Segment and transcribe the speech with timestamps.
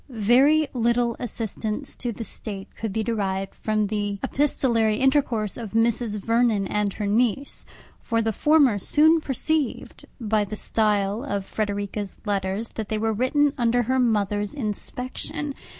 [0.09, 6.15] Very little assistance to the State could be derived from the epistolary intercourse of Mrs.
[6.19, 7.67] Vernon and her niece;
[8.01, 13.53] for the former soon perceived, by the style of Frederica's letters, that they were written
[13.59, 15.53] under her mother's inspection!